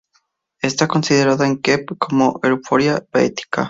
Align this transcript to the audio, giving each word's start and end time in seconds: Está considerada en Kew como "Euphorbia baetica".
Está 0.63 0.87
considerada 0.87 1.45
en 1.45 1.59
Kew 1.61 1.85
como 1.99 2.39
"Euphorbia 2.41 3.05
baetica". 3.13 3.59